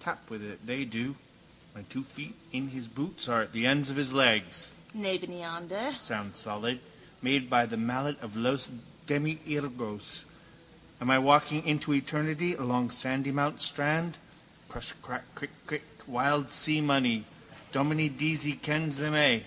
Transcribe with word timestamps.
Tap 0.00 0.30
with 0.30 0.42
it: 0.42 0.64
they 0.66 0.86
do. 0.86 1.14
My 1.74 1.82
two 1.82 2.02
feet 2.04 2.34
in 2.52 2.68
his 2.68 2.86
boots 2.88 3.28
are 3.28 3.42
at 3.42 3.52
the 3.52 3.66
ends 3.66 3.90
of 3.90 3.96
his 3.98 4.14
legs, 4.14 4.70
nebeneinander. 4.96 5.98
Sounds 6.00 6.38
solid: 6.38 6.80
made 7.20 7.50
by 7.50 7.66
the 7.66 7.76
mallet 7.76 8.18
of 8.22 8.34
Los 8.34 8.70
Demiurgos. 9.06 10.24
Am 11.02 11.10
I 11.10 11.18
walking 11.18 11.66
into 11.66 11.92
eternity 11.92 12.54
along 12.54 12.88
Sandymount 12.92 13.60
strand? 13.60 14.16
Crush, 14.70 14.92
crack, 15.02 15.26
crick, 15.34 15.50
crick. 15.66 15.84
Wild 16.06 16.48
sea 16.50 16.80
money. 16.80 17.26
Dominie 17.70 18.08
Deasy 18.08 18.54
kens 18.54 18.96
them 18.96 19.14
a'. 19.14 19.44